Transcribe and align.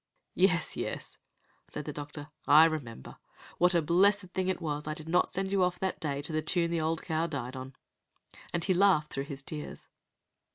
"Yes, 0.33 0.75
yes," 0.75 1.19
said 1.69 1.85
the 1.85 1.93
doctor, 1.93 2.29
"I 2.47 2.65
remember. 2.65 3.17
What 3.59 3.75
a 3.75 3.83
blessed 3.83 4.29
thing 4.33 4.47
it 4.49 4.59
was 4.59 4.87
I 4.87 4.95
did 4.95 5.07
not 5.07 5.29
send 5.29 5.51
you 5.51 5.61
off 5.63 5.77
that 5.79 5.99
day 5.99 6.23
to 6.23 6.33
the 6.33 6.41
tune 6.41 6.71
the 6.71 6.81
old 6.81 7.03
cow 7.03 7.27
died 7.27 7.55
on," 7.55 7.75
and 8.51 8.63
he 8.63 8.73
laughed 8.73 9.13
through 9.13 9.25
his 9.25 9.43
tears. 9.43 9.87